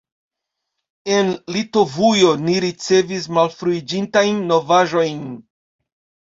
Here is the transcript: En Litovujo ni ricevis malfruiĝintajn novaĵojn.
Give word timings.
En 1.17 1.27
Litovujo 1.55 2.31
ni 2.45 2.55
ricevis 2.65 3.27
malfruiĝintajn 3.39 4.41
novaĵojn. 4.53 5.23